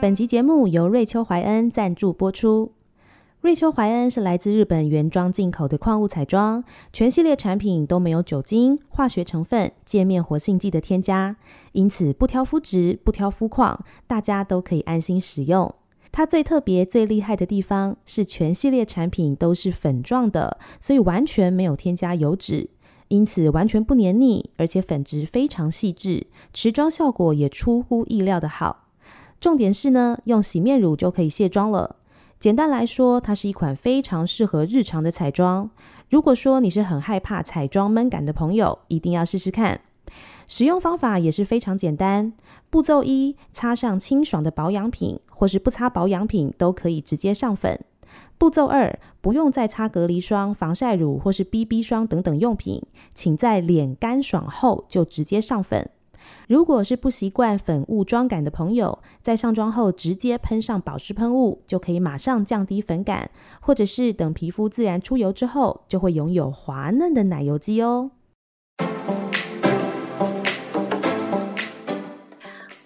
[0.00, 2.72] 本集节目由瑞秋怀恩赞助播出。
[3.42, 11.36] 瑞秋怀恩是来自日本原装进口的矿物彩妆，全系列产品都没有酒精、化学成分、界面活性剂的添加，
[11.72, 15.74] 因此不挑肤质、不挑肤况，大家都可以安心使用。
[16.10, 22.70] 它最特别、最厉害的地方是全系列产品都是粉状的，所以完全没有添加油脂，
[23.08, 28.86] 因此完全不黏腻，而且粉质非常细致，持妆效果也出乎意料的好。
[29.40, 31.96] 重点是呢，用洗面乳就可以卸妆了。
[32.38, 35.70] 简单来说，它是一款非常适合日常的彩妆。
[36.10, 39.80] 如果说你是很害怕彩妆闷感的朋友，一定要试试看。
[40.46, 42.32] 使用方法也是非常简单。
[42.68, 47.80] 步骤一：擦上清爽的保养品，或是不擦保养品都可以直接上粉。
[48.36, 52.82] 步骤二：不用再擦隔离霜、防晒乳或是 BB 霜等等用品，
[53.14, 55.88] 请在脸干爽后就直接上粉。
[56.48, 68.10] 如果是不习惯粉雾妆感的朋友，在上妆后直接喷上保湿喷雾，就可以马上降低粉感，或者是等皮肤自然出油之后，就会拥有滑嫩的奶油肌哦。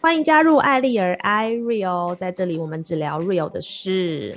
[0.01, 4.36] 欢迎加入艾丽儿 iReal，在这里我们只聊 real 的事。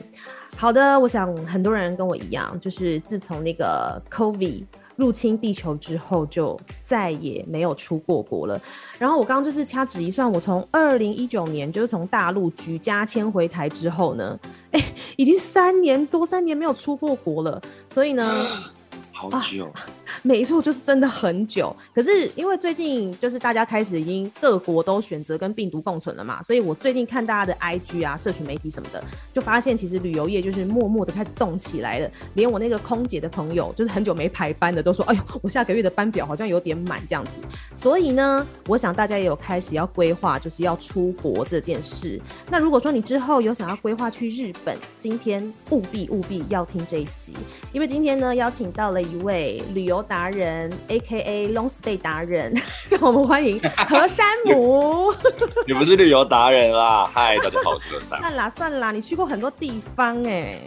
[0.56, 4.64] 好的，我想很多人跟我一样，就是自从那个 COVID
[4.98, 8.62] 入侵地球之后，就再也没有出过国了。
[9.00, 14.38] 然后我刚刚就是掐指一算，我从二零一九年就是从大陆举家迁回台之后呢，
[14.72, 14.84] 哎，
[15.16, 17.62] 已经三年多三年没有出过国了。
[17.88, 18.46] 所以呢。
[19.18, 19.84] 好久，啊，
[20.22, 21.76] 没错，就是真的很久。
[21.92, 32.12] 可是因为最近就是大家开始已经各国都选择跟病毒共存了嘛，所以我最近看大家的 IG 啊、社群媒体什么的，就发现其实旅游业就是默默的开始动起来了。
[32.36, 37.32] 连我那个空姐的朋友，就是很久没排班的，都说：“哎呦，我下个月的班表好像有点满这样子。”
[37.74, 42.22] 所以呢，我想大家也有开始要规划，就是要出国这件事。
[42.52, 47.34] 那如果说你之后有想要规划去日本，今天务必务必要听这一集，
[47.74, 49.07] 因为今天呢邀请到了。
[49.08, 51.54] 一位旅游达人，A.K.A.
[51.54, 52.54] Long Stay 达人，
[52.90, 55.14] 让我们欢迎何山姆。
[55.66, 57.10] 你不是旅游达人啦？
[57.14, 58.20] 嗨，大家好，我是何山。
[58.20, 60.58] 算啦算啦，你去过很多地方哎。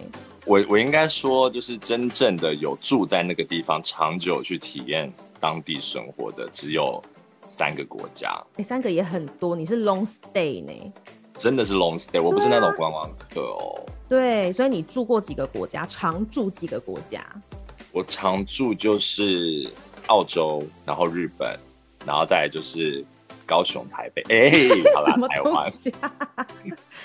[0.47, 7.03] 我我应该说，就是真正的有住在那个地方，长久去体验当地生活的，只有
[7.49, 8.31] 三个国家。
[8.53, 9.55] 哎、欸，三个也很多。
[9.55, 10.93] 你是 Long Stay 呢？
[11.34, 13.84] 真的是 Long Stay，我不是那种观光客哦。
[14.09, 15.84] 对，所以你住过几个国家？
[15.84, 17.25] 常住几个国家？
[17.93, 19.69] 我常住就是
[20.06, 21.59] 澳洲，然后日本，
[22.06, 23.05] 然后再来就是
[23.45, 24.23] 高雄、台北。
[24.28, 25.73] 哎、欸， 好啦，台湾。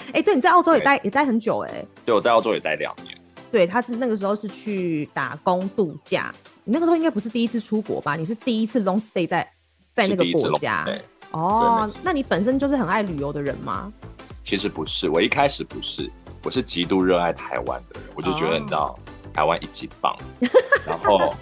[0.07, 1.87] 哎、欸，对，你在澳洲也待也待很久哎、欸。
[2.05, 3.17] 对，我在澳洲也待两年。
[3.51, 6.33] 对，他是那个时候是去打工度假。
[6.63, 8.15] 你那个时候应该不是第一次出国吧？
[8.15, 9.47] 你是第一次 long stay 在
[9.93, 10.87] 在那个国家。
[11.31, 13.91] 哦，那你本身就是很爱旅游的人吗？
[14.43, 16.09] 其实不是，我一开始不是，
[16.43, 18.87] 我是极度热爱台湾的人，我就觉得你知道。
[18.87, 18.99] 哦
[19.35, 20.15] 台湾一级棒，
[20.87, 21.33] 然后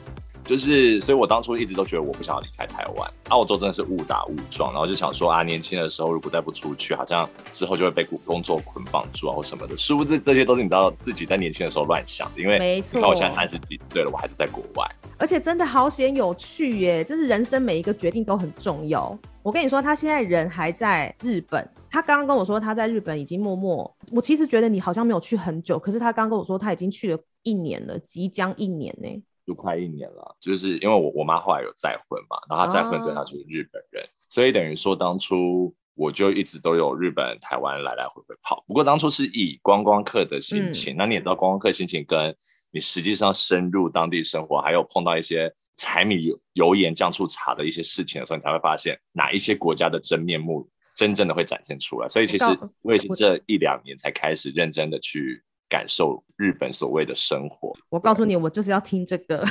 [0.44, 3.12] 就是，所以我当初一直都觉得我不想要离开台湾。
[3.30, 9.78] 澳洲真的是误打误撞，然后就想说啊，年轻的时候如果再不出去，好像之后就会被工作捆绑住啊或什么的。
[9.78, 14.86] 殊不知这些都是你知道自己在年轻的时候乱想的，因为你看我现在三十几岁了，我还是在国外。
[15.18, 19.18] 而且真的好险有趣耶，就是人生每一个决定都很重要。
[19.42, 21.68] 我跟你说，他现在人还在日本。
[21.90, 29.08] 他刚刚跟我说他在日本已经默默，我其实觉得你好像没有去很久，可是他刚跟我说他已经去了一年了，即将一年呢，
[29.46, 30.36] 就快一年了。
[30.40, 38.64] 就是因为我我妈后来有再婚嘛，然后她再婚对她就是日本人，啊、所以等于说当初我就一直都有日本、台湾来来回回跑。
[38.68, 42.36] 不过当初是以观光客的心情，嗯、那你也知道观光客心情跟
[42.72, 45.54] 你实际上深入当地生活，还有碰到一些。
[45.76, 52.08] 柴米油油盐酱醋茶的一些事情的时候，你才会发现哪一些国家的真面目真正的会展现出来。
[52.08, 52.46] 所以其实
[52.84, 57.74] 我也是这一两年才开始认真的去感受日本所谓的生活。
[57.90, 59.44] 我告诉你，我就是要听这个，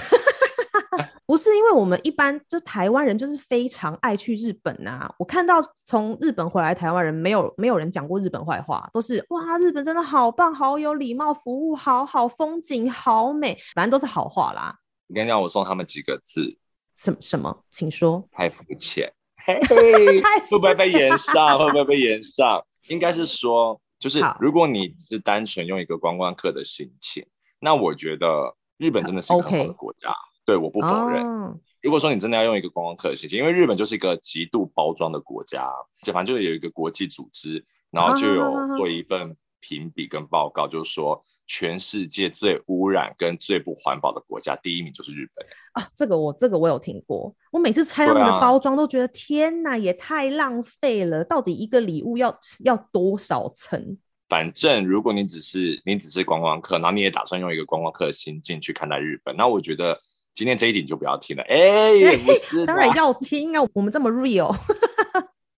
[1.27, 5.13] 不是因为我们一般就台湾人就是非常爱去日本啊。
[5.19, 5.55] 我看到
[5.85, 14.79] 从日本回来台湾人，没有没有人讲过日本坏话，都是哇，日本真的好棒，好有礼貌，服务好好，风景好美，反正都是好话啦。
[15.09, 16.57] 你跟你讲，我送他们几个字，
[16.95, 18.25] 什么什么，请说。
[18.31, 19.13] 太肤浅，
[19.45, 21.59] 会不会被延上？
[21.59, 22.65] 会不会被延上？
[22.89, 27.25] 应该是说，就是如果你是单纯用一个观光客的心情，
[27.61, 30.09] 那我觉得日本真的是一个很好的国家。
[30.09, 30.15] Okay.
[30.45, 31.25] 对，我不否认。
[31.25, 31.55] Oh.
[31.81, 35.71] 如果说你真的要用一个观光客的心情，因为日本就是一个极度包装的国家，
[36.03, 45.89] 就反正就有一个国际组织，然后就有做一份评比跟报告，就是说全世界最污染跟最不环保的国家，第一名就是日本啊。
[45.95, 51.25] 这个我这个我有听过，我每次拆他们的包装都觉得、啊、天哪，也太浪费了！
[51.25, 53.97] 到底一个礼物要要多少层？
[54.29, 59.99] 反正如果你只是你只是观光客，然后你也打算用一个观光客的心境去看待日本，那我觉得
[60.35, 61.43] 今天这一点就不要听了。
[61.45, 64.55] 哎、 欸，也不是，当然要听啊，我们这么 real。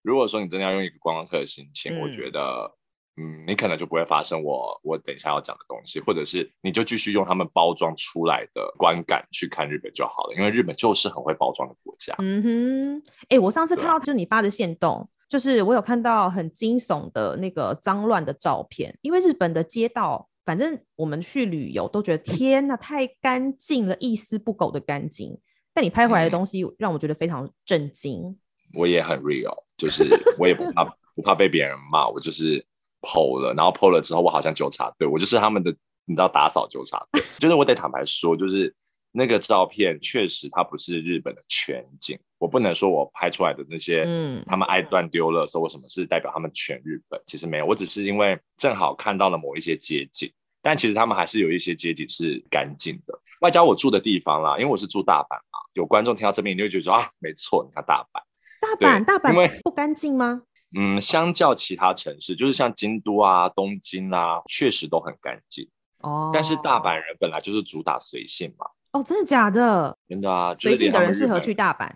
[0.02, 2.70] 如果说你真的要用一个观光客的心情，嗯、我觉得，
[3.16, 12.14] 嗯，你可能就不会发生我我等一下要讲的东西，或者是你就继续用他们包装出来的观感去看日本就好了，因为日本就是很会包装的国家。
[12.18, 25.38] 嗯哼，哎、欸，我上次看到就是你发的线动，就是我有看到很惊悚的那个脏乱的照片，因为日本的街道，反正我们去旅游都觉得天哪，太干净了，一丝不苟的干净，
[25.72, 28.22] 但你拍回来的东西让我觉得非常震惊。
[28.22, 28.38] 嗯
[28.76, 30.04] 我也很 real，就是
[30.36, 30.84] 我也不怕
[31.14, 32.64] 不怕被别人骂，我就是
[33.04, 35.70] PO 了，然后 PO 了之后，我好像纠察队，我就是他们的，
[36.06, 38.74] 你知道打扫纠察队，就是我得坦白说，就是
[39.12, 58.20] 那个照片确实它不是日本的全景，我不能说我拍出来的那些，嗯，他们爱断丢了，说我什么是代表他们全日本，其实没有，我只是因为正好看到了某一些街景，但其实他们还是有一些街景是干净的，外加我住的地方啦，因为我是住大阪嘛，有观众听到这边你就会觉得说啊，没错，你看大阪。
[58.60, 60.40] 大阪，大阪不干净吗？
[60.76, 65.68] 嗯，相较其他城市，就是像京都啊、东京啊，确实都很干净。
[66.00, 68.66] 哦，但是大阪人本来就是主打随性嘛。
[68.92, 69.96] 哦，真的假的？
[70.08, 71.90] 真的啊，随性的人适合去大阪。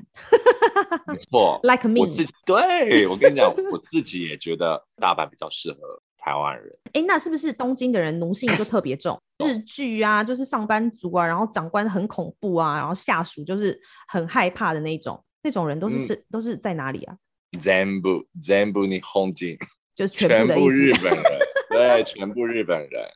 [1.06, 2.00] 没错， Like me。
[2.00, 5.78] 我自己对我跟你讲，我自己也觉得大阪比较适合
[6.16, 6.78] 台湾人。
[6.94, 9.20] 哎，那是不是东京的人奴性就特别重？
[9.44, 15.22] 日剧啊，就是上班族啊，然后长官很恐怖啊，然后下属就是很害怕的那种。
[15.40, 17.14] 那种人都是是、嗯、都是在哪里啊？
[17.60, 19.62] 全部全部日本人，
[19.96, 21.22] 就是全部，日本人，
[21.70, 23.10] 对，全部日本人，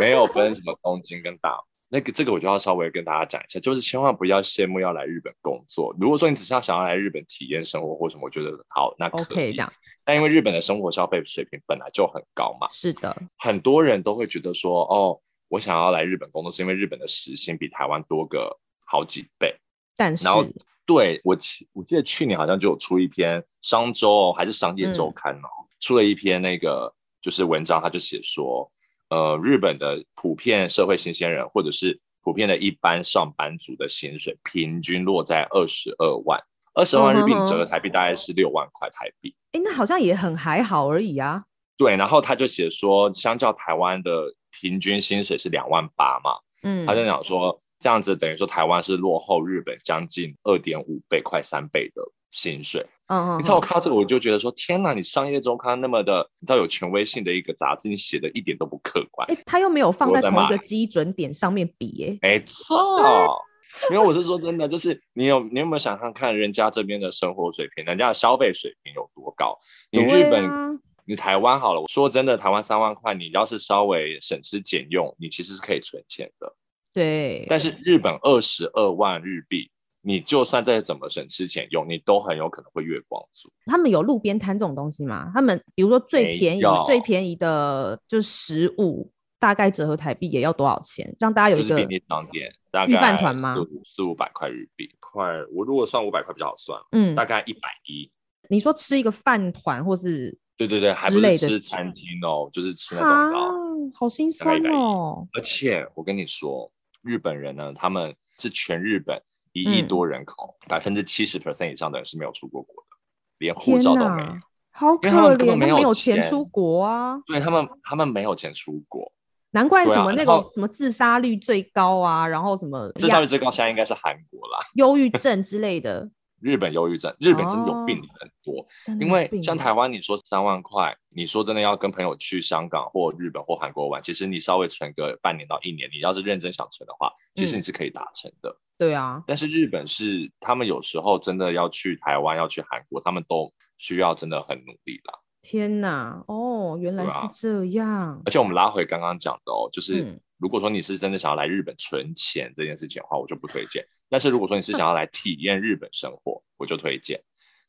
[0.00, 1.58] 没有分什么东京跟大。
[1.90, 5.96] 那个这个我就要稍微跟大家讲一下，就是千万不要羡慕要来日本工作。
[5.98, 9.72] 如果说你只是要想要来日本体验生活或什么，我觉得好，那可以这样。
[10.04, 18.54] 但因为日本的生活消费水平本来就很高嘛，是的，很多人都会觉得说，哦，我想要来日本工作，是因为日本的时薪比台湾多个
[18.84, 19.56] 好几倍。
[19.98, 20.46] 但是，然后
[20.86, 28.70] 对我记，我记得去年好像就有出一篇商周、哦、还是商业周刊哦、嗯，出了一篇那个就是文章，他就写说，
[29.10, 36.40] 呃，日本的普遍社会新鲜人或者是普遍的一般上班族的薪水平均落在二十二万，
[36.74, 39.34] 二十二万日币折合台币大概是六万块台币。
[39.50, 41.42] 哎、嗯，那好像也很还好而已啊。
[41.76, 47.60] 对，然后他就写说，相较台湾的平均薪水是两万八嘛，嗯，他就讲说。
[47.78, 52.84] 这样子等于说台湾是落后日本将近二点五倍，快三倍的薪水。
[53.08, 53.38] 嗯嗯。
[53.38, 54.92] 你知道我看到这个，我就觉得说，天哪！
[54.92, 59.26] 你商业周刊那么的，你知道有权威性的一个杂志，你写的一点都不客观。
[59.30, 62.28] 哎，他又没有放在同一个基准点上面比，哎。
[62.28, 63.44] 没错。
[63.90, 69.56] 因为我是说真的，就是你有你有没有想象看，人家这边的生活水平，人家的消费水平有多高？
[69.92, 70.70] 你日本，啊、
[71.04, 76.56] 你台湾好了，我说真的，台湾三万块，你要是稍微省吃俭用，你其实是可以存钱的。
[76.92, 79.70] 对，但是日本二十二万日币，
[80.02, 83.52] 你就算再怎么省吃俭用，你都很有可能会月光族。
[83.66, 85.30] 他们有路边摊这种东西吗？
[85.34, 91.14] 他们比如说最便宜、最便宜的就食物，大概折合台币也要多少钱？
[91.20, 93.54] 让大家有一个便利商店，大概饭团吗？
[93.94, 95.24] 四五百块日币，快。
[95.52, 98.10] 我如果算五百块比较好算，嗯，大概一百一。
[98.48, 100.36] 你说吃一个饭团或是？
[100.56, 103.52] 对对对，还不是吃餐厅哦，就是吃那种啊，
[103.94, 105.28] 好心酸哦。
[105.34, 106.68] 而且我跟你说。
[107.02, 109.20] 日本人呢，他们是全日本
[109.52, 112.96] 一亿多人口，百分之七十 percent 以上的人是没有出过国的，
[113.38, 114.36] 连护照都没有。
[114.70, 117.18] 好可怜，没有钱出国啊！
[117.26, 119.10] 对他们，他们没有钱出国，
[119.50, 126.08] 难怪什么那个什么自杀率最高啊，然后什么自杀率最高，现在应该是韩国啦，忧郁症之类的。
[126.40, 138.50] 日本忧郁症，日本真的有病的很多，哦、因为像台湾，你说三万块，你说真的要跟朋友去香港或日本或韩国玩，其实你稍微存个半年到一年，你要是认真想存的话，其实你是可以达成的。
[138.50, 145.14] 嗯、对啊，但是日本是他们有时候真的要去台湾、要去韩国，他们都需要真的很努力啦。
[145.42, 147.88] 天哪，哦，原来是这样。
[147.88, 150.20] 啊、而且我们拉回刚刚讲的哦，就是。
[150.38, 153.84] 嗯如果说你是真的想要来日本存钱这件事情的话，我就不推荐。
[154.08, 157.20] 但是如果说你是想要来体验日本生活，我就推荐。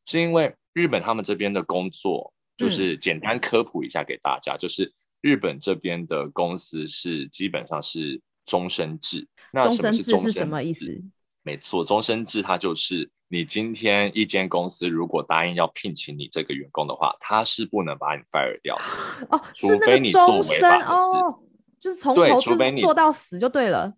[0.06, 9.28] 是因为日本他们这边的工作，就是简单科普一下给大家，就是日本这边的公司是基本上是终身制。
[9.52, 10.32] 那什么是终身制？
[10.32, 11.02] 是什么意思？
[11.42, 21.40] 没错，终身制它就是你今天一间公司如果答应要聘请你这个员工的话，他是不能把你 fire 掉的哦，除非你做违法哦，
[21.80, 22.40] 就是从头
[22.78, 23.94] 做到死就对了。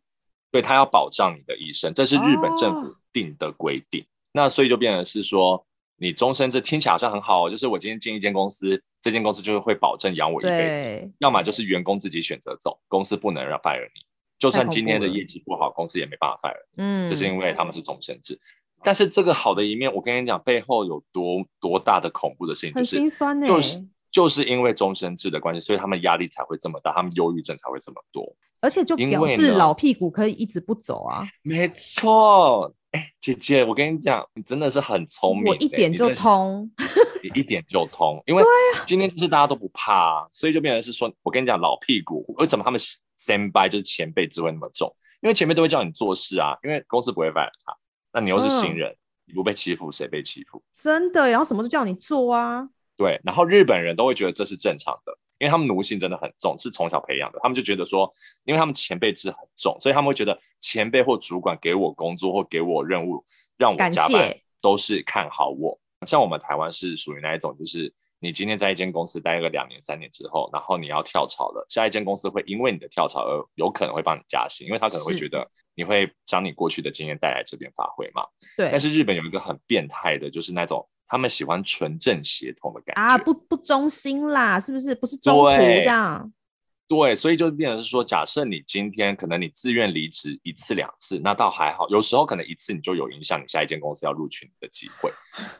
[0.52, 4.02] 对，他要保障你的一生，这是日本政府定的规定。
[4.02, 5.66] 哦、那所以就变成是说，
[5.98, 11.12] 你终身制听起来好像很好，就是我今天进一间公司，这间公司就会保证养我一辈子。
[11.20, 14.02] 要么就是员工自己选择走，公司不能让 fire 你。
[14.38, 16.66] 就算今天的业绩不好，公司也没办法 fire。
[16.78, 18.40] 嗯，这是因为他们是终身制。
[18.84, 23.48] 但是这个好的一面，我跟你讲，背后有多多大的恐怖的事情，就是很心酸呢。
[23.48, 23.78] 就是
[24.12, 28.36] 就是因为终身制的关系，所以他们压力才会这么大，他们忧郁症才会这么多。
[28.60, 31.28] 而且就表示老屁股可以一直不走啊。
[31.42, 36.70] 没错，哎，姐姐，我跟你讲，你真的是很聪明，我一点就通，
[37.24, 38.44] 你一点就通，因为
[38.84, 42.80] 今天就是大家都不怕，啊所以就变成是说，我跟你讲，老屁股为什么他们？
[43.18, 44.92] 先辈就是前辈智慧那么重，
[45.22, 47.78] 因为前辈都会叫你做事啊，因为公司不会 fire 他，
[48.12, 50.60] 那你又是新人，嗯、你不被欺负谁被欺负？
[50.74, 52.68] 真的，然后什么都叫你做啊。
[53.02, 58.12] 对，然后日本人都会觉得这是正常的，因为他们奴性真的很重，是从小培养的，他们就觉得说，
[58.44, 63.24] 因为他们前辈制很重，所以他们会觉得前辈或主管给我工作或给我任务
[63.58, 65.80] 让我加班，都是看好我。
[66.06, 67.94] 像我们台湾是属于那一种，就是。
[68.24, 75.44] 你今天在一间公司待个两年三年之后，然后你要跳槽了，下一间公司会因为你的跳槽而有可能会帮你加薪，因为他可能会觉得
[75.74, 78.22] 你会将你过去的经验带来这边发挥嘛。
[78.56, 78.70] 对。
[78.70, 84.96] 但是日本有一个很变态的，就是那种他们喜欢纯正协同的感觉啊，不不忠心啦，是不是？
[84.96, 86.32] 不是中途这样。
[86.88, 91.86] 对，所以就变成是说，假设你今天可能你自愿离职一次两次，那倒还好。
[91.90, 95.12] 有时候可能一次你就有影响你下一间公司要录取你的机会。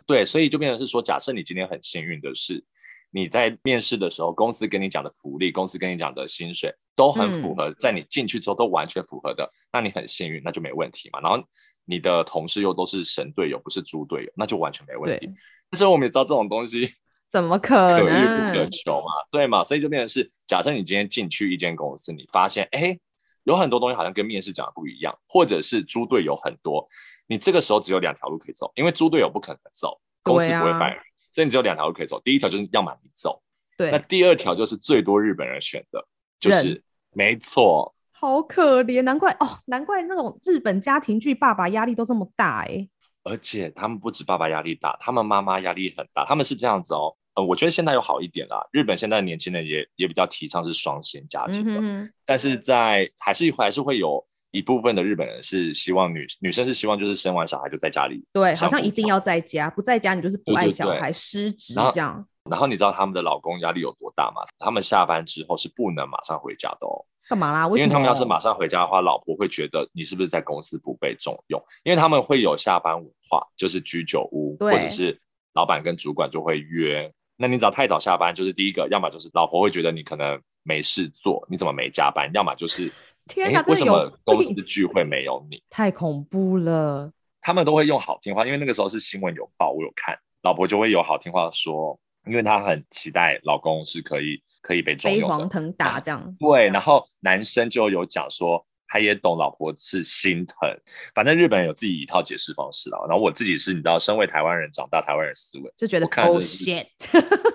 [0.06, 2.64] 对，所以就变成是说，假设你今天很幸运的是，
[3.12, 11.20] 你在面试的时候，公司跟你讲的福利，公司跟你讲的薪水都很符合，在你进去之后都完全符合的，嗯、那你很幸运，那就没问题嘛。
[11.20, 11.44] 然后
[11.86, 15.30] 你的同事又都是神队友，不是猪队友，那就完全没问题。
[15.70, 16.90] 但是我们也知道这种东西。
[17.32, 17.98] 怎么可能？
[17.98, 19.64] 可遇不可求嘛，对嘛？
[19.64, 23.00] 所以就变成是，假设你今天进去一间公司，你发现，哎，
[23.44, 26.86] 有很多东西好像跟面试讲的不一样，或者是猪队友很多，
[27.28, 32.20] 你这个时候只有两条路可以走，因为猪队友不可能走，公司不会 fire，啊，所以你只有两条路可以走。
[32.22, 33.42] 第一条就是要么你走，
[33.78, 36.06] 对，那第二条就是最多日本人选的，
[36.40, 36.84] 就是
[37.14, 42.88] 没错，好可怜，难怪哦，难怪那种日本家庭剧爸爸压力都这么大哎，
[43.24, 47.16] 而且他们不止爸爸压力大，他们妈妈压力很大，他们是这样子哦。
[47.34, 48.62] 呃，我觉得现在有好一点啦。
[48.74, 62.52] 日本现在的年轻人也也比较提倡是双薪家庭的，但是在还是还是会有一部分的日本人是希望女女生是希望就是生完小孩就在家里，对，好像一定要在家，不在家你就是不爱小孩，失职这样然。
[62.52, 64.42] 然后你知道他们的老公压力有多大吗？
[64.60, 67.06] 他们下班之后是不能马上回家的哦。
[67.30, 67.68] 干嘛啦？
[67.68, 71.64] 为因为他们要是马上回家的话，老婆会觉得你是不是在公司不被重用？
[71.84, 75.18] 因为他们会有下班文化，就是居酒屋，或者是
[75.54, 77.10] 老板跟主管就会约。
[77.38, 82.30] 那你只要太早下班，就是第一个，要么就是老婆会觉得你可能没事做，你怎么没加班？
[82.34, 82.92] 要么就是，
[83.34, 85.64] 天哪，为什么公司的聚会没有你？
[85.70, 87.12] 太恐怖了。
[87.40, 96.20] 他们都会用好听话，因为那个时候是新闻有报，我有看，老婆就会有好听话说，因为她很期待老公是可以可以被重用的，飞黄腾达这样。
[96.20, 98.66] 啊，对，然后男生就有讲说。
[98.94, 100.70] 他也懂老婆是心疼，
[101.16, 103.06] 反正日本人有自己一套解释方式了。
[103.08, 106.66] 然后我自己是，你知道，身为台湾人长大，台湾人思维就觉得看真的是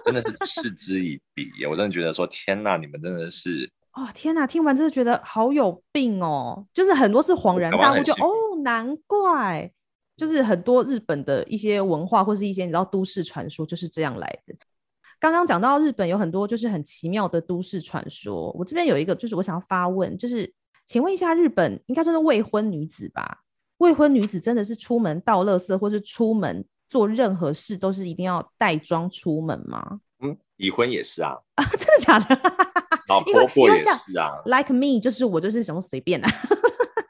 [0.03, 1.67] 真的是嗤之以鼻。
[1.67, 4.47] 我真的觉得说，天哪，你们真的是哦，天哪！
[4.47, 8.29] 听完真的觉得好有病哦，就是很多是恍然大悟，就哦，
[8.63, 9.69] 难怪，
[10.17, 14.55] 就是很多日本的一些文化或是一些你知道都市传说就是这样来的。
[15.19, 20.53] 刚刚讲到日本有很多就是很奇妙的都市传说，我这边有一个就是我想要发问，就是。
[20.89, 23.39] 请问一下，日本应该算是未婚女子吧？
[23.79, 30.01] 未婚女子真的是出门倒垃圾，或是出门做任何事都是一定要带妆出门吗？
[30.21, 31.37] 嗯，已婚也是啊。
[31.55, 32.41] 啊，真的假的？
[33.09, 34.43] 老 婆婆也是啊。
[34.45, 36.33] Like me，就是我就是什么随便的、啊。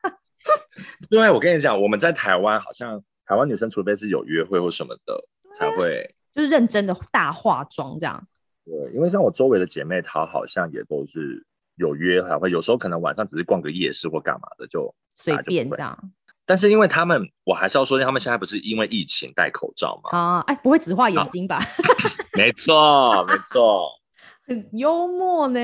[1.10, 8.26] 对，我跟你讲，我们在台湾好像台湾女生，除非是有约会或什么的，才会就是认真的大化妆这样。
[8.64, 11.46] 对，因为像我周围的姐妹，她好像也都是。
[11.78, 16.10] 有约还会有时候可能晚上只是逛个夜市或干嘛的就随便这样，
[16.46, 20.18] 但是因为他们我还是要说，他们现在不是因为疫情戴口罩吗？
[20.18, 21.58] 啊，哎，不会只画眼睛吧？
[22.38, 23.90] 没错，没错，
[24.46, 25.60] 很幽默呢。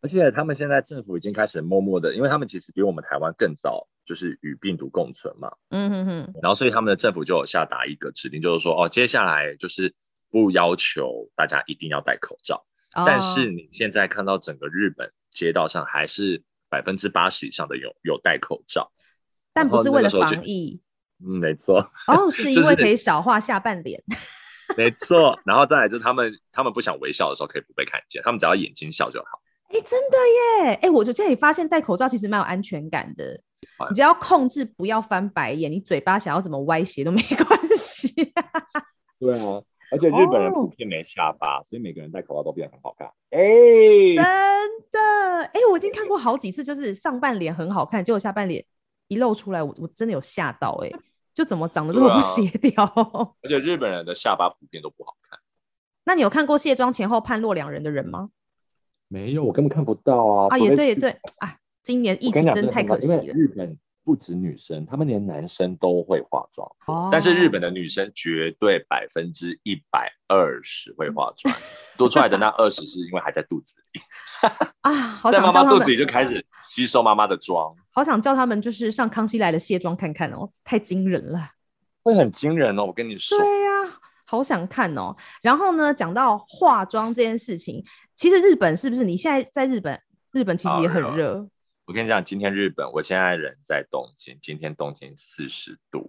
[0.00, 5.50] 而且他们现在政府已经开始默默的，因为他们其实比我们台湾更早就是与病毒共存嘛。
[5.70, 6.34] 嗯哼哼。
[6.40, 9.92] 然后所以他们的政府就有下达一个指令，就是说哦，接下来就是
[10.30, 12.64] 不要求大家一定要戴口罩。
[12.94, 18.90] 但是你现在看到整个日本街道上还是百分之八十以上的有有戴口罩，
[19.58, 20.80] 但不是为了防疫。
[21.26, 21.80] 嗯，没错。
[22.06, 24.00] 哦， 是因为可以少画下半脸。
[24.76, 29.40] 没错，然后再来就是他们，他们不想微笑的时候可以不被看见，他们只要眼睛笑就好。
[29.70, 30.16] 哎，真的
[30.68, 30.74] 耶！
[30.82, 33.40] 哎，我就这里发现戴口罩其实蛮有安全感的。
[33.88, 38.14] 你只要控制不要翻白眼，你嘴巴想要怎么歪斜都没关系。
[39.18, 39.60] 对啊，
[39.90, 43.08] 而且日本人普遍没下巴，哦、所以每个人戴口罩都变得很好看。
[43.30, 43.40] 哎，
[44.16, 44.24] 真
[44.92, 45.44] 的！
[45.52, 48.64] 哎，我已经看过好几次，就是上半脸很好看，结果下半脸
[49.08, 50.90] 一露出来，我我真的有吓到哎。
[51.34, 52.82] 就怎么长得这么不协调？
[52.82, 53.30] 啊？
[53.42, 55.38] 而且日本人的下巴普遍都不好看。
[56.04, 58.30] 那你有看过卸妆前后判若两人的人吗？
[59.06, 60.48] 没有，我根本看不到啊！
[60.50, 63.34] 啊，也对，也对，啊，今年疫情真的太可惜了。
[63.34, 66.66] 日本不止女生，他们连男生都会化妆。
[66.86, 67.10] 哦。
[67.12, 71.54] 但是日本的女生绝对百分之一百二十会化妆，
[71.98, 74.00] 多出来的那二十是因为还在肚子里。
[74.80, 77.70] 啊，好想在妈妈肚子里就开始吸收妈妈的妆。
[77.90, 81.50] 好想叫他们就是上康熙来了卸妆看看哦，太惊人了。
[82.02, 83.36] 会很惊人哦，我跟你说。
[83.36, 85.14] 对呀、啊，好想看哦。
[85.42, 87.84] 然后呢，讲到化妆这件事情，
[88.14, 89.04] 其实日本是不是？
[89.04, 90.00] 你现在在日本，
[90.32, 91.46] 日本其实也很热。
[91.88, 96.06] 我跟你讲，今天日本，我现在人在东京，今天东京四十度，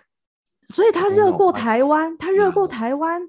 [0.68, 3.22] 所以它热过台湾，它热过台湾，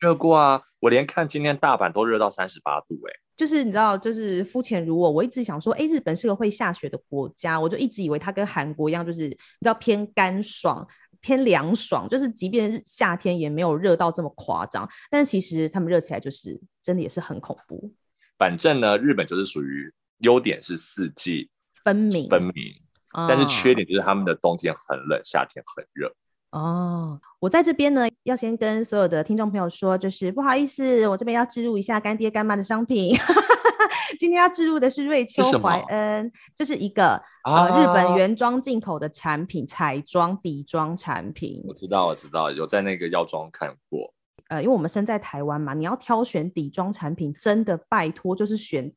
[0.00, 0.62] 热过啊！
[0.80, 3.20] 我连看今天大阪都热到三十八度、欸，哎。
[3.36, 10.88] 就是你知道，就是肤浅如我，我一直想说，哎，日本是个会下雪的国家，我就一直以为它跟韩国一样，就是你知道偏干爽、
[11.20, 14.88] 偏凉爽，就是即便夏天也没有热到这么夸张。
[15.10, 17.92] 但是其实他们热起来就是真的也是很恐怖。
[18.38, 21.50] 反正呢，日本就是属于优点是四季
[21.84, 22.52] 分明，分明，
[23.28, 26.12] 但是缺点就是他们的冬天很冷，夏天很热。
[26.50, 33.14] 哦，我在这边呢，要先跟所有的听众朋友说，就是不好意思，我这边要置入一下干爹干妈的商品。
[34.18, 41.62] 今天要置入的是瑞秋怀恩，就是一个、啊、呃日本原装进口的产品，彩妆底妆产品。
[41.66, 44.14] 我知道，我知道，有在那个药妆看过。
[44.48, 48.90] 呃，因为我们身在台湾嘛，你要挑选底妆产品，真的拜托就是选。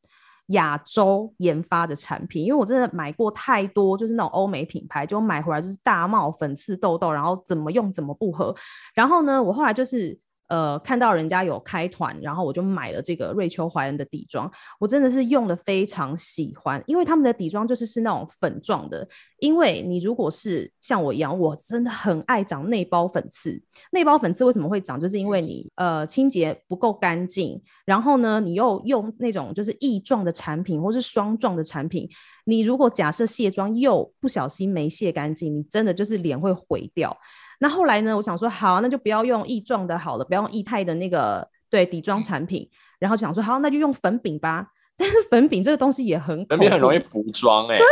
[0.50, 8.56] 亚洲研发的产品，因为我真的买过太多，就是那种欧美品牌，就买回来就是大冒粉刺痘痘，然后怎么用怎么不合。
[8.94, 10.20] 然后呢，我后来就是。
[10.50, 19.07] 呃，看到人家有开团，然后我就买了这个瑞秋怀恩的底妆，我真的是用的非常喜欢，因为他们的底妆就是是那种粉状的。
[19.40, 23.62] 因为你如果是像我一样，我真的很爱长内包粉刺。
[23.92, 25.00] 内包粉刺为什么会长？
[25.00, 32.09] 就是因为你呃清洁不够干净，然后呢，你又用那种就是液状的产品或是霜状的产品，
[32.46, 37.16] 你如果假设卸妆又不小心没卸干净，你真的就是脸会毁掉。
[37.59, 38.15] 那后来呢？
[38.15, 42.67] 我想说，好，那就不要用液状的，好了，不要用液态的那个对底妆产品。
[43.00, 44.67] 然后想说，好，那就用粉饼吧。
[44.98, 47.77] 但是粉饼这个东西也很粉饼很容易浮妆哎。
[47.77, 47.85] 对，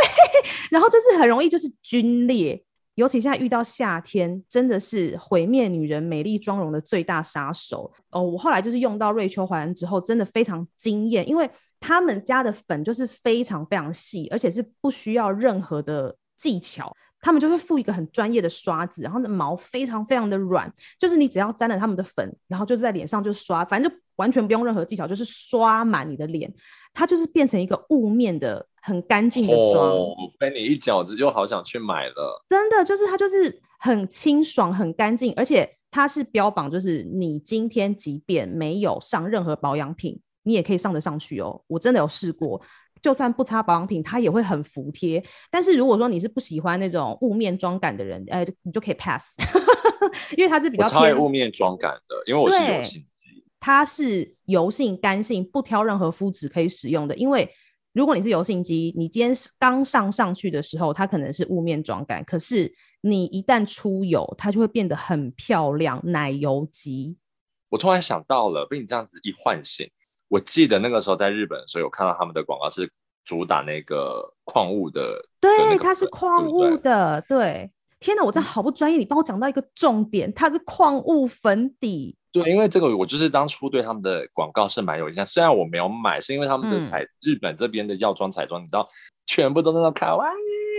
[0.70, 2.62] 然后就是很容易就是皲裂，
[2.96, 8.22] 尤其现在遇到夏天，真的是毁灭女人美丽妆容的最大杀手哦。
[8.22, 11.48] 我后来就是用到瑞秋怀恩之后，真的非常惊艳，因为
[11.80, 16.92] 他们家的粉就是非常非常细，而且是不需要任何的技巧。
[17.28, 26.50] 他们就会附一个很专业的刷子，然后的毛非常非常的软，就是你只要沾了他们的粉，然后就是在脸上就刷，反正就完全不用任何技巧，就是刷满你的脸，
[26.94, 29.90] 它就是变成一个雾面的很干净的妆。
[29.90, 32.42] 哦，被你一讲，我就好想去买了。
[32.48, 41.60] 真的，就是它就是很清爽、很干净，而且它是标榜，就是你今天即便没有上任何保养品，你也可以上得上去哦。
[41.66, 42.58] 我真的有试过。
[43.02, 45.22] 就算不擦保养品，它也会很服帖。
[45.50, 49.32] 但是如果说你是不喜欢那种雾面妆感的人，哎、呃，你就可以 pass，
[50.36, 52.16] 因为它是比较偏雾面妆感的。
[52.26, 57.16] 因为我是油性肌，它是油性、干性，不挑任何肤质可以使用的。
[57.16, 57.48] 因为
[57.92, 67.16] 如果你是油性肌，你今天刚上上去的时候，它可能是雾面妆感，可是你一旦出油，它就会变得很漂亮，奶油肌。
[67.70, 69.88] 我突然想到了，被你这样子一唤醒。
[70.28, 72.90] 我记得那个时候在日本所以我，看到他们的广告是
[73.24, 77.70] 主打那个矿物的，对，它是矿物的，对，对。
[78.00, 82.16] 天哪，我真好不专业，你帮我讲到一个重点，它是矿物粉底。
[82.30, 88.86] 对，因为这个我就是当初对他们的广告是蛮有印象，虽然我没有买，是因为他们的彩、嗯、日本这边的药妆彩妆，你知道，
[89.26, 90.30] 全部都是那种卡哇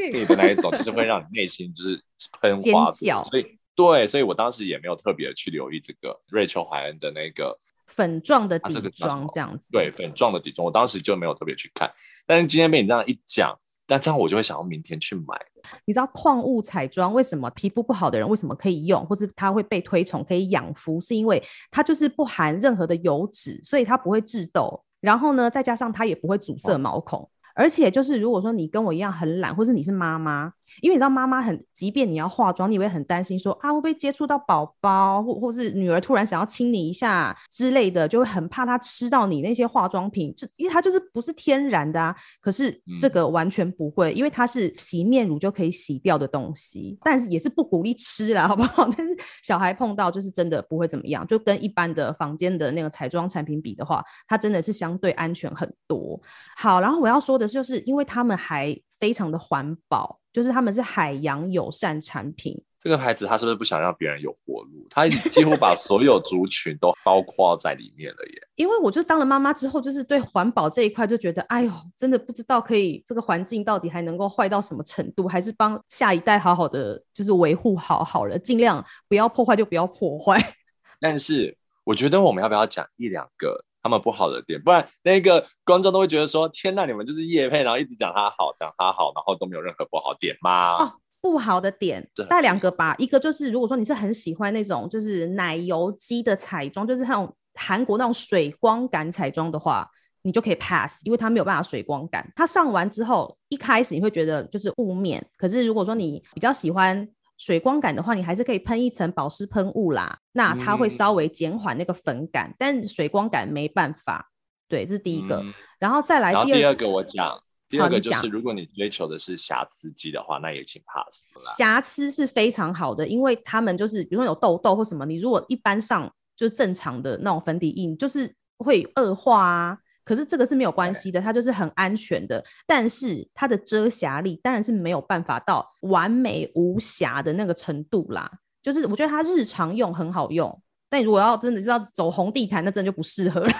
[0.07, 2.01] 伊的那一种，就是会让你内心就是
[2.39, 7.59] 喷花所以对，所以我当时也没有特别去留意这个瑞秋怀恩的那个。
[7.99, 11.91] 粉状的底妆这样子，对，粉状的底妆，我当时就没有特别去看，
[12.25, 13.53] 但是今天被你这样一讲，
[13.85, 15.37] 但这样我就会想要明天去买。
[15.83, 27.29] 你知道矿物彩妆为什么皮肤不好的人为什么可以用，或是它会被推崇可以养肤，是因为它就是不含任何的油脂，所以它不会致痘，然后呢，再加上它也不会阻塞毛孔。
[27.59, 30.49] 而且就是如果说你跟我一样很懒，或是你是妈妈，
[30.81, 42.15] 因为你知道妈妈很，即便你要化妆，你也会很担心说啊会不会接触到宝宝，或或是女儿突然想要亲你一下之类的，就会很怕她吃到你那些化妆品，就因为它就是不是天然的啊。
[42.39, 48.89] 可是这个完全不会，因为它是洗面乳就可以洗掉的东西，但是也是不鼓励吃啦， 好不好？
[48.95, 56.17] 但是小孩碰到就是真的不会怎么样，就跟一般的房间的那个彩妆产品比的话，它真的是相对安全很多。
[56.55, 62.61] 好，然后我要说的就是，因为他们还非常的环保，就是他们是海洋友善产品。
[62.81, 64.87] 这个牌子他是不是不想让别人有活路？
[64.89, 68.47] 他几乎把所有族群都包括在里面了耶。
[68.55, 80.41] 因为我就当了妈妈之后，就是对环保这一块就觉得，哎呦，真的不知道可以这个环境到底还能够坏到什么程度，还是帮下一代好好的就是维护好好了，尽量不要破坏就不要破坏。
[81.01, 84.61] 但是我觉得我们要不要讲一两个他们不好的点？
[84.61, 90.75] 不然那个观众都会觉得说，天呐，你们就是叶配，然后一直讲他好，讲他好，然后都没有任何不好点吗？
[90.75, 99.85] 哦不好的点带两个吧，一个就是如果说你是很喜欢那种就是奶油肌的彩妆，就是那种韩国那种水光感彩妆的话，
[100.21, 102.25] 你就可以 pass，因为它没有办法水光感。
[102.37, 107.05] 它上完之后，一开始你会觉得就是雾面，可是如果说你比较喜欢
[107.39, 114.29] 水光感的话，你还是可以喷一层保湿喷雾啦，那它会稍微减缓那个粉感，嗯、但水光感没办法。
[114.67, 117.41] 对，这是第一个，嗯、然后再来第二个，第二个我讲。
[117.69, 121.53] 第二个就是，如果你追求的是瑕疵肌的话，那也请 pass 了。
[121.55, 129.77] 瑕疵是非常好的，因为他们就是，比如说有痘痘或什么，你如果一般上就是正常的那种粉底液，就是会恶化啊。
[130.09, 132.43] 可是这个是没有关系的，它就是很安全的。
[132.65, 138.27] 但是它的遮瑕力当然是没有办法到完美无瑕的那个程度啦。
[138.63, 143.53] 就是我觉得它日常用很好用，但如果要真的是要走红地毯，那真的就不适合了。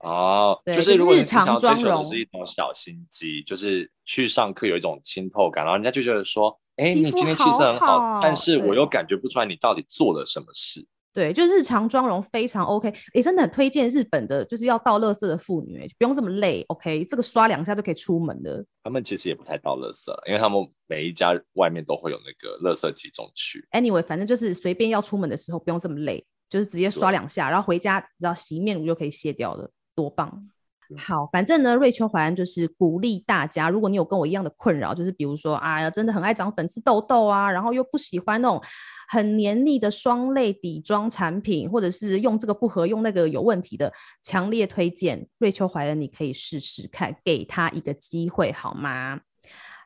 [0.00, 10.86] 哦， 就是如果你日常追求的是一种小心机，就是去上课有一种清透感，然后人家就觉得说，哎，你今天气色很，好，但是我又感觉不出来你到底做了什么事。
[11.16, 18.62] 对，就日常妆容非常 OK，也真的很推荐日本的，就是要倒垃圾的妇女，不用这么累，OK，这个刷两下就可以出门的。
[18.84, 23.66] 他们其实也不太倒垃圾，因为他们每一家外面都会有那个垃圾集中区。
[23.70, 29.70] Anyway，反正就是随便要出门的时候不用这么累，就是直接刷两下，然后回家只要洗面乳就可以卸掉了。
[29.94, 30.50] 多棒！
[30.96, 38.62] 好，反正呢，瑞秋怀恩就是鼓励大家，如果你有跟我一样的困扰，就是比如说，哎呀，真的很爱长粉刺痘痘啊，然后又不喜欢那种
[39.08, 49.18] 很黏腻的双类底妆产品，或者是用这个不合，用那个有问题的，强烈推荐瑞秋怀恩，你可以试试看，给他一个机会，好吗？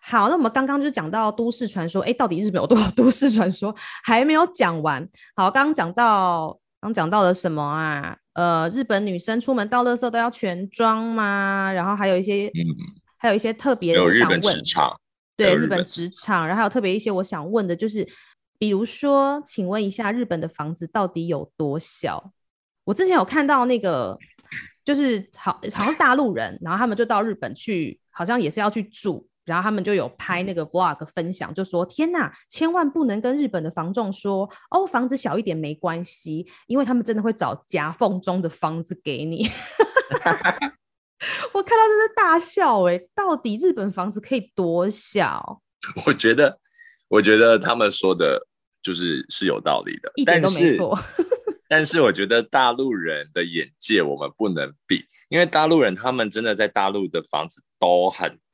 [0.03, 3.75] 好，那我们刚刚就讲到都市传说，哎，到底日本有多少 都市传说？
[4.03, 5.07] 还没有讲完。
[5.37, 8.17] 好，刚刚讲到，刚讲到了什么啊？
[8.35, 11.73] 呃，日本女生出门倒垃圾都要全装吗？
[11.73, 12.63] 然后还有一些，嗯、
[13.19, 14.41] 还有一些特别的我想问，
[15.37, 18.07] 对日本职场，然后还有特别一些我想问的，就是
[18.59, 22.33] 比如说，请问一下，日本的房子到底有多小？
[22.85, 24.19] 我之前有看到那个，
[24.85, 29.27] 就是好好像是大陆人，然后他们就到日本去，好像也是要去住。
[29.51, 39.51] 然后他们就有拍那个 vlog 分享，就说：“天哪，千万不能跟日本的房仲说哦，房子小一点没关系，因为他们真的会找夹缝中的房子给你。
[41.53, 45.61] ”我看到这是大笑哎、欸，到底日本房子可以多小？
[46.07, 46.57] 我觉得，
[47.09, 48.47] 我觉得他们说的
[48.81, 50.97] 就是是有道理的，一点都没错。
[51.69, 58.50] 但是我觉得大陆人的眼界我们不能比，因为大陆人他们真的在大陆的房子都很大。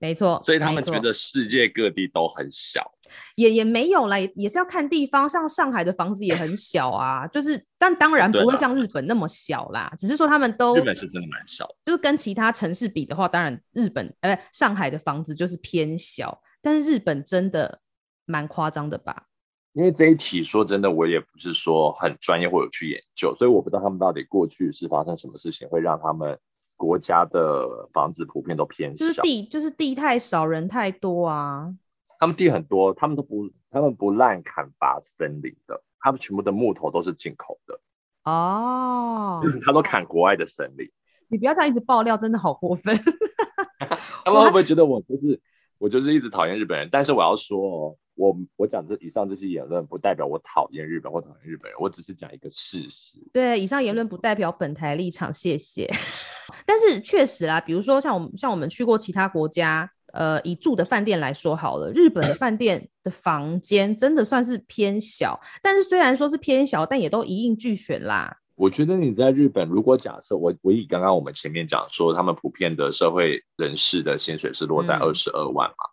[0.00, 2.90] 没错，所以他们觉得世界各地都很小，
[3.34, 5.28] 也也没有啦，也是要看地方。
[5.28, 9.92] 像上海的房子也很小啊，就是，但当然不会像日本那么小啦。
[9.98, 17.80] 只是说他们都日本是真的蛮小，就是跟其他城市比的话，当然日本呃上海的房子就是偏小，但是日本真的
[18.24, 19.26] 蛮夸张的吧？
[19.74, 26.38] 因为这一题说真的，我也不是说很专业或者去研究，所以我不知道他们到底过去是发生什么事情会让他们。
[26.80, 31.70] 国家的房子普遍都偏小，就是地就是地太少，人太多啊。
[32.18, 37.78] 他们地很多，他们都不，他们不滥砍伐森林的，他们全部的木头都是进口的。
[38.24, 40.90] 哦， 他都砍国外的森林。
[41.28, 42.96] 你不要这样一直爆料，真的好过分。
[44.24, 45.38] 他们会不会觉得我就是
[45.76, 46.88] 我就是一直讨厌日本人？
[46.90, 47.96] 但是我要说哦。
[48.20, 53.16] 我我讲这以上这些言论，不代表我讨厌日本或讨厌日本人，我只是讲一个事实。
[53.32, 55.90] 对，以上言论不代表本台立场，谢谢。
[56.66, 68.36] 但是确实啦，比如说像我们像我们去过其他国家，呃，以住的饭店来说好了，日本的饭店的房间真的算是偏小，但是虽然说是偏小，但也都一应俱全啦。
[68.54, 75.76] 我觉得你在日本，如果假设我我以刚刚我们前面讲说，他们普遍的社会人士的薪水是落在二十二万嘛？
[75.88, 75.89] 嗯、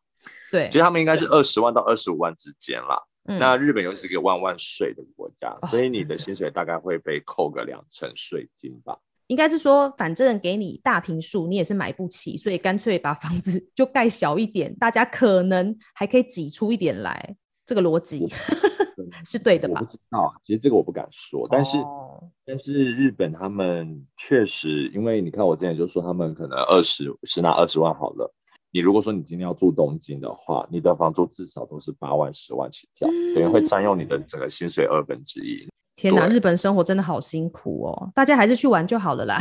[0.52, 3.02] 对，其实他们应该是二十万到二十五万之间啦。
[3.30, 8.98] 嗯、那日本又是一个万万税的国家，嗯、所以你的薪水大概会被扣个两成税金吧？
[9.28, 17.36] 应该是说，反正给你大坪数，你也是买不起，所以干脆把房子就盖小一点，大家可能还可以挤出一点来。
[17.66, 18.26] 这个逻辑
[19.28, 19.82] 是对的吧？
[19.82, 28.34] 我不知道，其实这个我不敢说，但是、哦、但是日本他们确实，因为你看我之前就说他们可能二十是拿二十万好了，
[28.72, 35.68] 你如果说你今天要住东京的话，你的房租至少都是八万十万起跳，嗯、等于会占用你的整个薪水二分之一。
[35.96, 38.12] 天哪，日本生活真的好辛苦哦！
[38.14, 39.38] 大家还是去玩就好了啦。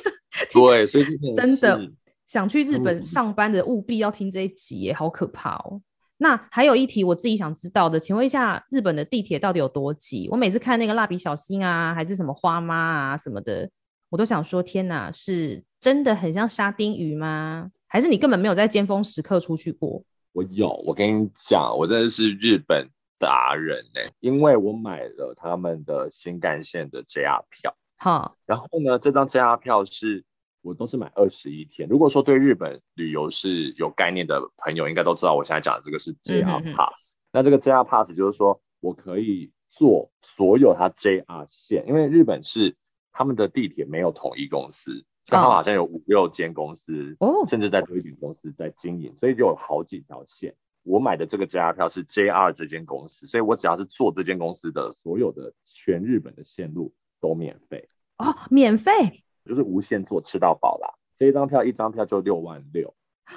[0.50, 1.04] 对，所以
[1.36, 1.78] 真的
[2.24, 5.82] 想去日本上班的务必要听这一集耶，好可怕哦。
[6.16, 10.28] 那还有一题我自己想知道的，请问一下，日本的地铁到底有多挤？
[10.30, 13.68] 我每次看那个蜡笔小新啊，还是什么花妈啊什么的，
[14.08, 17.70] 我都想说，天哪，是真的很像沙丁鱼吗？
[17.88, 20.04] 还是你根本没有在尖峰时刻出去过？
[20.32, 22.88] 我有，我跟你讲，我真的是日本。
[23.20, 24.12] 达人呢、欸？
[24.20, 30.24] 因为我买了他们的新干线的 JR 票，好，然后呢，这张 JR 票是
[30.62, 31.88] 我都是买二十一天。
[31.88, 37.16] 如果说对日本旅游是有概念的朋友，应该都知道我现在讲的这个是 JR Pass。
[37.32, 42.76] 那这个 JR Pass 就是说我可以坐所有它 JR 线，因为日本是
[43.10, 50.54] 他们的地铁没有统一公司，他们好像有五六间公司，哦，甚至在推举公司在经营，所以就有好几条线。
[50.84, 57.86] 我买的这个 JR 票是 JR 这间公司，所以我只要是坐这间公司的所有的全日本的线路都免费。
[58.16, 59.22] 哦，免费？
[59.44, 60.88] 就是无限坐吃到饱啦。
[61.18, 62.94] 这一张票一张票就六万六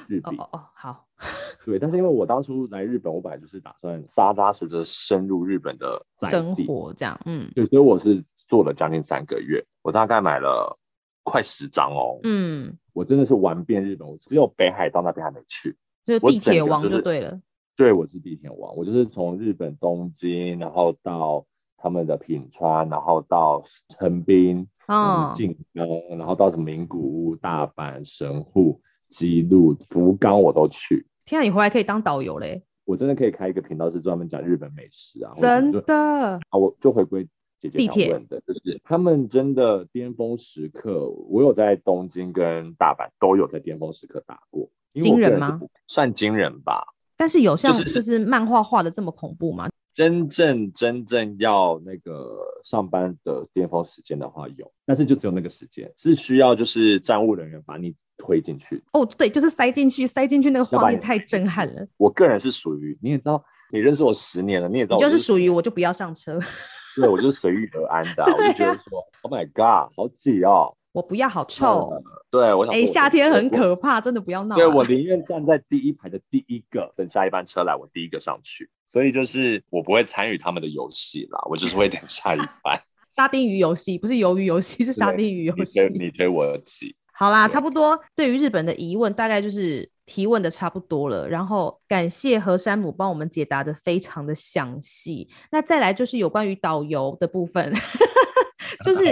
[0.07, 0.37] 日币。
[0.37, 1.07] 哦哦好，
[1.65, 10.79] 对，但是因为我当初来日本，我本来就是打算扎扎实实深入日本的生活，这样嗯，对，所以我是做了将近三个月，我大概买了
[11.23, 15.77] 快十张哦，嗯，我真的是玩遍日本，我只有北海道那边还没去。
[16.03, 17.39] 就是地铁王就对了，
[17.75, 21.45] 对，我是地铁王，我就是从日本东京，然后到
[21.77, 23.63] 他们的品川，然后到
[23.97, 31.05] 横滨、嗯，静冈，然后到什么名古屋、大阪、神户、姬路、福冈，我都去。
[31.23, 32.63] 天啊，你回来可以当导游嘞！
[32.83, 35.31] 我真的可以开一个频道，是专门讲日本美食啊！
[35.35, 37.27] 真的啊，我就回归
[37.69, 44.67] 姐姐想问的，铁就是他们真的巅峰时刻，我有在东京跟大阪都有在巅峰时刻打过。
[44.95, 45.61] 惊人吗？
[45.87, 46.83] 算惊人吧，
[47.15, 49.69] 但是有像就是漫画画的这么恐怖吗？
[49.93, 58.83] 真正真正要那个上班的巅峰时间的话有，但是就只有那个时间是需要就是站务人员把你推进去。
[58.91, 61.87] 哦，对，就是塞进去，塞进去那个画面太震撼了。
[61.97, 66.37] 我个人是属于你也知道，你认识我十年了，你也知道我就是属于我就不要上车。
[66.95, 70.75] 对，我就是随遇而安的，我就觉得说，Oh my God，好挤哦。
[70.93, 71.89] 我不要，好臭。
[72.29, 72.75] 对，我想。
[72.75, 74.55] 哎，夏天很可怕，真的不要闹。
[74.57, 78.69] 对，我宁愿站在第一排的第一个，等下一班车来，我第一个上去。
[78.89, 82.77] 所以就是我不会参与他们的游戏啦，我就是会等下一班。
[83.15, 85.81] 沙丁鱼游戏不是鱿鱼游戏，是沙丁鱼游戏。
[85.93, 86.93] 你推我挤。
[87.21, 88.01] 好啦，差不多。
[88.15, 91.29] 对于日本的疑问，大概就是提问的差不多了。
[91.29, 95.29] 然后感谢何山姆帮我们解答的非常的详细。
[95.51, 97.71] 那再来就是有关于导游的部分。
[98.83, 99.05] 就是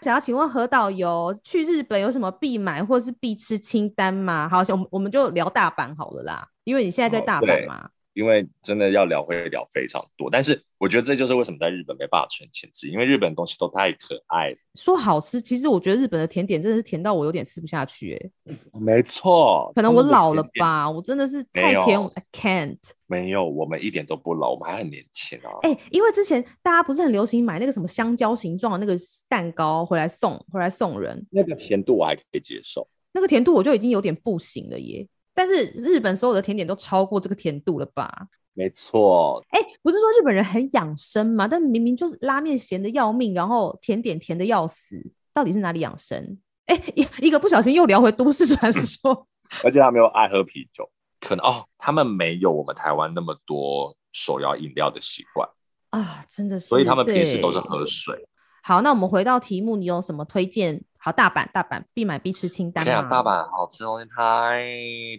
[0.00, 4.48] 想要请问何导游去日本有什么必买或是必吃清单吗？
[4.48, 7.88] 好，我们我们就聊大阪好了啦，因为你现在在大阪嘛。
[8.16, 14.56] 因为真的要聊会聊非常多，但是我觉得这就是为什么在日本没办法存钱吃，因为日本东西都太可爱了。
[14.74, 18.80] 说好吃，其实我觉得日本的甜点真的是甜到我有点吃不下去哎、欸。
[18.80, 22.78] 没错，可能我老了吧，我真的是太甜，I can't。
[23.06, 25.52] 没有，我们一点都不老，我们还很年轻啊。
[25.60, 28.98] 哎、欸，因为之前大家不是很流行买那个什么香蕉形状的那个
[29.28, 35.06] 蛋糕回来送，回来送人，那个甜度我还可以接受，那个甜度我就已经有点不行了耶。
[35.36, 38.26] 但是日本所有的甜点都超过这个甜度了吧？
[38.54, 39.44] 没错。
[39.50, 41.46] 哎，不是说日本人很养生吗？
[41.46, 44.96] 但明明就是拉面咸的要命，然后甜点甜的要死，
[45.34, 46.38] 到底是哪里养生？
[46.64, 49.28] 哎，一一个不小心又聊回都市传说。
[49.62, 55.46] 而且他们又爱喝啤酒，可能哦，他们没有我们台湾那么多手摇饮料的习惯
[55.90, 56.66] 啊，真的是。
[56.66, 58.26] 所以他们平时都是喝水。
[58.62, 60.82] 好，那我们回到题目，你有什么推荐？
[61.06, 63.08] 好，大阪，大阪必买必吃清单啊？
[63.08, 64.66] 大阪好吃东西太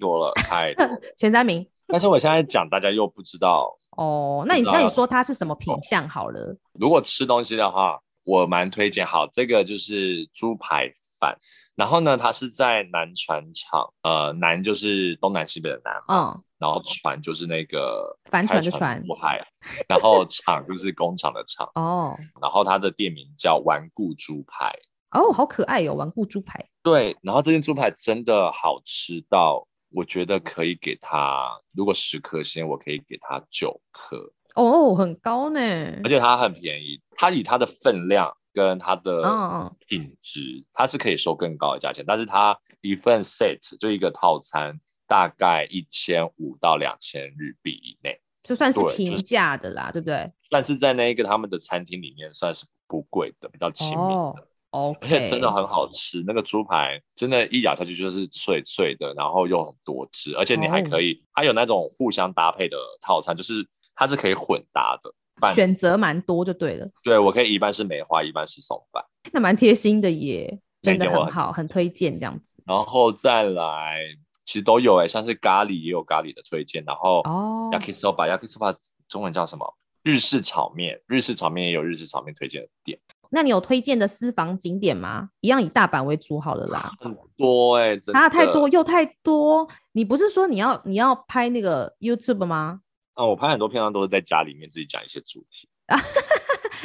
[0.01, 0.99] 多了，太多了。
[1.15, 1.65] 前三名。
[1.87, 4.43] 但是我现在讲，大家又不知道哦。
[4.45, 6.41] 那你那你说它是什么品相好了？
[6.41, 9.07] 哦，如果吃东西的话，我蛮推荐。
[9.07, 11.33] 好，这个就是猪排饭。
[11.77, 15.93] 然后呢，它是在南船厂，呃，南就是东南西北的南。
[16.09, 16.43] 嗯。
[16.59, 19.39] 然后船就是那个帆船的船，海，
[19.87, 21.71] 然后厂就是工厂的厂。
[21.75, 24.73] 哦，然后它的店名叫顽固猪排。
[25.11, 26.67] 哦，好可爱哟、哦，顽固猪排。
[26.83, 34.31] 对，然后这件猪排真的好吃到，我觉得可以给它，如果十颗星，我可以给它九颗。
[34.55, 35.59] 哦，很高呢，
[36.03, 50.31] 而且它很便宜，它以它的分量跟它的品质，哦、它是可以收更高的价钱，但是它一份 set 就一个套餐，大概一千五到两千日币以内，就算是平价的啦，对不对？
[50.49, 54.47] 但是在那一个他们的餐厅里面算是不贵的，比较亲民的。
[54.71, 61.21] 哦 OK，而且真的很好吃，那个猪排真的，一咬下去就是脆脆的，然后又很多汁，而且你还可以，oh.
[61.35, 66.87] 它有那种互相搭配的套餐，就是它是可以混搭的，选择蛮多就对了。
[67.01, 72.61] 对，我可以一半是梅花，一半是松板，那蛮贴心的耶，真的很好，很推荐这样子。
[72.65, 74.01] 然后再来，
[74.43, 78.75] 其实都有哎，像是咖喱也有咖喱的推荐，然后哦，yakisoba，yakisoba
[79.07, 79.77] 中文叫什么？
[80.03, 82.97] 日式炒面，日式炒面也有日式炒面推荐的店。
[83.31, 85.29] 那你有推荐的私房景点吗？
[85.41, 86.91] 一样以大阪为主好了啦。
[86.99, 89.67] 很多哎、欸，啊，太多又太多。
[89.91, 92.81] 你不是说你要你要拍那个 YouTube 吗？
[93.13, 95.97] 啊，我拍很多片段都是在家里面自己讲一些主题啊。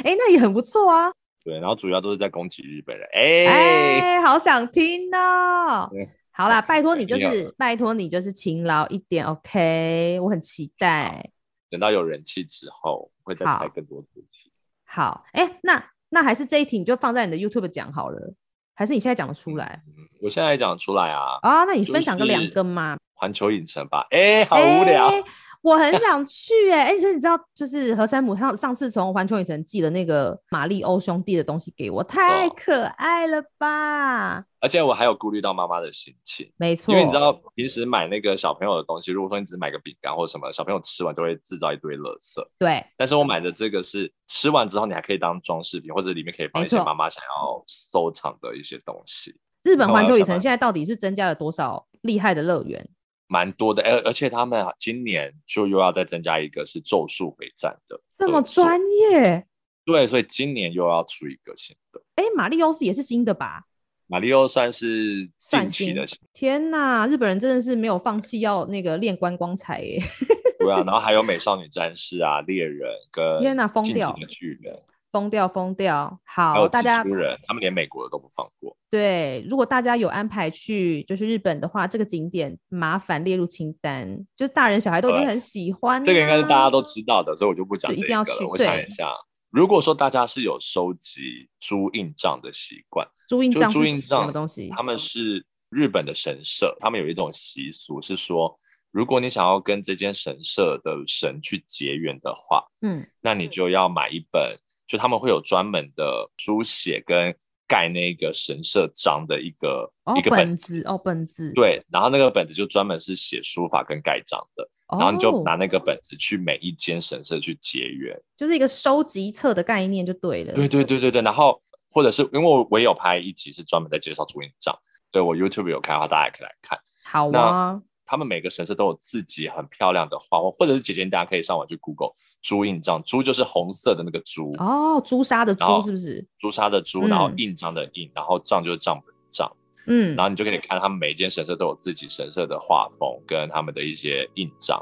[0.03, 1.11] 哎、欸，那也很不错啊。
[1.43, 3.07] 对，然后主要都是在攻击日本人。
[3.13, 5.89] 哎、好想听哦。
[6.31, 10.19] 好啦，拜托你就是拜托你就是勤劳一点，OK？
[10.21, 11.29] 我很期待。
[11.69, 14.51] 等到有人气之后，会再拍更多主题。
[14.85, 15.92] 好，哎、欸，那。
[16.13, 18.33] 那还是这一题你就放在你的 YouTube 讲好了，
[18.75, 19.83] 还是你现在讲得出来？
[19.87, 21.39] 嗯，我现在讲得出来啊。
[21.41, 22.97] 啊，那你分享个两个嘛。
[23.15, 25.07] 环球影城吧，哎，好无聊。
[25.07, 25.23] 欸
[25.63, 34.43] 我很想去哎、欸，哎、欸，你知道，就是何山姆上上次从环球影城寄的那个马里欧兄弟的东西给我，太可爱了吧！
[34.59, 42.45] 而且我还有顾虑到妈妈的心情，没错，因为你知道，平时买那个小朋友的东西，如果说你只买个饼干或者什么，小朋友吃完就会制造一堆垃圾。
[42.59, 49.33] 对，但是我买的这个是吃完之后你还可以当装饰品，或者里面可以放一些妈妈想要收藏的一些东西。
[49.63, 52.85] 日本环球影城现在到底是增加了多少厉害的乐园？
[53.33, 59.43] 蛮多的，而而且他们今年就又要再增加一个是咒术回战的，这么专业？
[59.83, 61.99] 对，所以今年又要出一个新的。
[62.13, 63.63] 哎，马里欧是也是新的吧？
[64.05, 66.19] 马里欧算是近期的新。
[66.31, 69.99] 天哪，日本人真的是没有放弃要那个练观光彩耶。
[70.59, 74.79] 对啊，然后还有美少女战士啊，猎人跟天哪，疯掉的巨人。
[75.13, 76.19] 疯掉，疯掉！
[76.25, 78.75] 好，大家他们连美国的都不放过。
[78.89, 86.03] 对，如果大家有安排去就是日本的话，这个景点麻烦列入清单，就是大人小孩都已经很喜欢、啊。
[86.03, 88.05] 这个应该是大家都知道的，所以我就不讲这个了。
[88.05, 88.43] 一定要去。
[88.43, 89.07] 我想一下，
[89.51, 94.67] 如果说大家是有收集朱印章的习惯，朱印章朱印章什么东西？
[94.75, 104.57] 他们是日本的神社，他们有一种习俗是说，如果你想要跟这间神社的神去结缘的话，嗯，那你就要买一本。
[104.93, 107.35] 就他们会有专门的书写跟
[107.67, 120.53] 盖那个神社章的一个、哦、一个本子哦，本子对，然后那个本子就专门是写书法跟盖章的，哦，然后你就拿那个本子去每一间神社去结缘，就是一个收集册的概念就对了。
[120.53, 124.77] 对对对对对，然后或者是因为我我也有拍一集是专门在介绍朱印章，
[125.11, 126.77] 对我 YouTube 有开的话，大家也可以来看。
[127.05, 127.81] 好啊。
[128.13, 132.11] 他们每个神社都有自己很漂亮的画，或者是姐姐大家可以上网去 Google
[132.43, 136.23] 朱印章，朱就是红色的那个朱哦，朱砂的朱是不是？
[136.37, 139.51] 朱砂的朱，然后印章的印，嗯、然后账就是账本账，
[139.87, 144.79] 嗯，然后你就可以看他们每一间神社都有自己神社的画风跟他们的一些印章。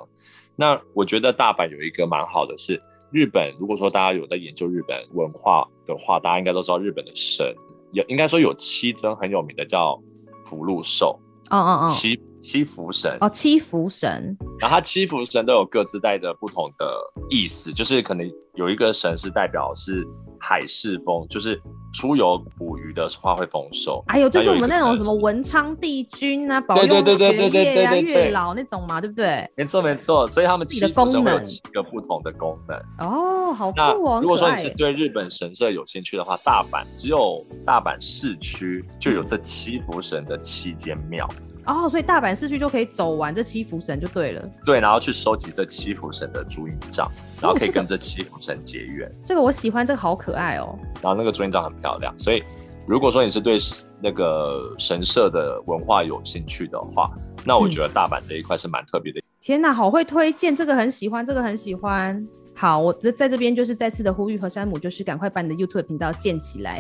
[0.58, 2.82] 那我觉得大阪有一个蛮好的是，
[3.14, 7.56] 日本如果说大家有在研究日本文化的话，大家应该都知道日本的神
[7.94, 9.98] 有应该说有七尊很有名的叫
[10.44, 11.18] 福禄寿，
[11.50, 12.22] 哦哦哦，七。
[12.42, 16.86] 七福神哦，七福神，然后它七福神都有各自带的不同的
[17.30, 20.04] 意思，就是可能有一个神是代表是
[20.40, 21.60] 海市丰，就是
[21.94, 24.04] 出游捕鱼的话会丰收。
[24.08, 29.48] 还有就是我们那种什么文昌帝君啊，保佑学业啊，月老那种嘛，对不对？
[29.56, 33.08] 没错没错，所以他们七福神会有七个不同的功能。
[33.08, 34.20] 哦，好酷哦！
[34.20, 41.30] 如果说你是对日本神社有兴趣的话，大阪只有大阪市区就有这七福神的七间庙。
[41.66, 44.50] 哦，所以大阪市区就可以走完这七福神就对了。
[44.66, 47.10] 对，然后去收集这七福神的朱印帐，
[47.42, 49.08] 然后可以跟这七福神结缘。
[49.08, 49.26] 哦，这个。
[49.26, 50.78] 这个我喜欢，这个好可爱哦。
[51.02, 52.44] 然后那个朱印帐很漂亮，所以
[52.86, 53.58] 如果说你是对
[54.02, 57.10] 那个神社的文化有兴趣的话，
[57.46, 59.20] 那我觉得大阪这一块是蛮特别的。
[59.20, 59.24] 嗯。
[59.40, 62.28] 天哪，好会推荐，这个很喜欢，这个很喜欢。
[62.54, 66.80] 好，我在在这边就是再次的呼吁和山姆，就是赶快把你的 YouTube 频道建起来。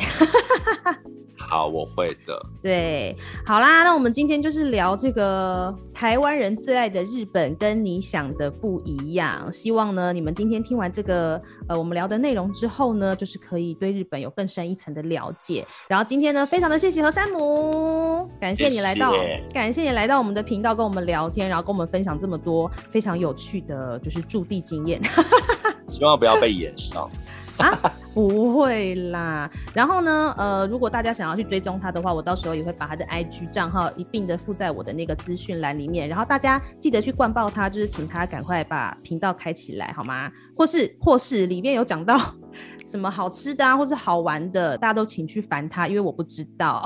[1.49, 2.39] 好，我会的。
[2.61, 3.15] 对，
[3.45, 9.51] 好啦，那我们今天就是聊这个台湾人最爱的日本，跟你想的不一样。
[9.51, 15.65] 希望呢，你们今天听完这个呃我们聊的内容之后呢，就是可以对日本有更深一层的了解。
[15.87, 25.01] 然后今天呢，非常的谢谢何山姆，感谢你来到，谢谢感谢你来到我们的频道跟我们聊天，然后跟我们分享这么多非常有趣的就是驻地经验。
[25.91, 27.09] 希望不要被炎上。
[27.61, 27.77] 啊，
[28.13, 29.49] 不会啦。
[29.73, 36.09] 然后呢，呃，如果大家想要去追踪他的话，我到时候也会把他的 IG 账号一并的附在我的那个资讯栏里面。
[36.09, 40.31] 然后大家记得去灌爆他，就是请他赶快把频道开起来，好吗？
[40.55, 42.17] 或是或是里面有讲到
[42.85, 46.83] 什么好吃的啊，或是好玩的，大家都请去烦他，因为我不知道。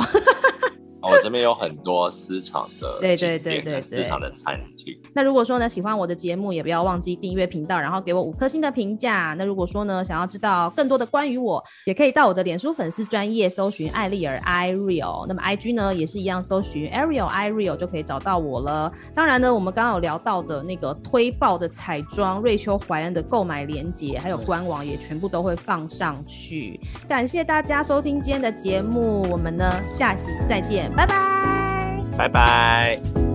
[1.12, 4.98] 我这边有很多私藏的， 对对对对对，私藏的餐厅。
[5.14, 9.36] 那如果说呢，喜欢我的节目，也不要忘记订阅频道，然后给我五颗星的评价。
[9.38, 18.92] 那如果说呢，想要知道更多的关于我，也可以到我的脸书粉丝专页搜寻艾丽儿 Ireal，那么 IG 呢也是一样，搜寻 Ariel Ireal 就可以找到我了。
[19.14, 26.80] 当然呢，我们刚刚有聊到的那个推爆的彩妆瑞秋怀恩的购买链接，还有官网也全部都会放上去。
[27.08, 30.95] 感谢大家收听今天的节目，我们呢下集再见。
[30.96, 33.35] 拜拜，拜拜。